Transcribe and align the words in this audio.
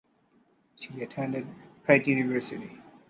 She 0.77 1.03
attended 1.03 1.45
Pratt 1.85 2.07
University. 2.07 2.81